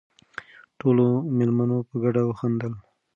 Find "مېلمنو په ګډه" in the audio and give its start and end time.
1.37-2.21